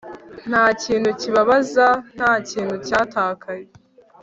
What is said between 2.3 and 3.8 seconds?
kintu cyatakaye